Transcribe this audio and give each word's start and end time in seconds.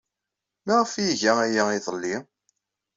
Maɣef 0.65 0.91
ay 0.95 1.07
iga 1.11 1.33
aya 1.45 1.63
iḍelli? 1.77 2.15